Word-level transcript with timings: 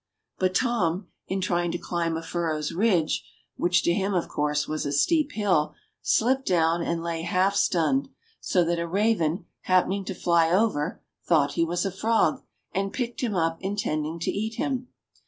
But 0.39 0.55
Tom, 0.55 1.09
in 1.27 1.41
trying 1.41 1.71
to 1.73 1.77
climb 1.77 2.17
a 2.17 2.23
furrow's 2.23 2.71
ridge— 2.71 3.23
which, 3.55 3.83
to 3.83 3.93
him, 3.93 4.15
of 4.15 4.27
course, 4.29 4.67
was 4.67 4.83
a 4.83 4.91
steep 4.91 5.33
hill— 5.33 5.75
slipped 6.01 6.47
down 6.47 6.81
and 6.81 7.03
lay 7.03 7.21
half 7.21 7.55
stunned, 7.55 8.09
so 8.39 8.63
that 8.63 8.79
a 8.79 8.87
raven, 8.87 9.45
happening 9.61 10.03
to 10.05 10.15
fly 10.15 10.49
over, 10.49 11.03
thought 11.27 11.53
he 11.53 11.63
was 11.63 11.85
a 11.85 11.91
frog, 11.91 12.41
and 12.73 12.91
picked 12.91 13.21
him 13.21 13.35
up 13.35 13.59
intending 13.61 14.17
to 14.21 14.31
eat 14.31 14.55
him. 14.55 14.87